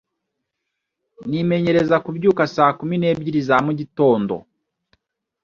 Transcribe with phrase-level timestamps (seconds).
[1.29, 4.35] Nimenyereza kubyuka saa kumi n'ebyiri za mugitondo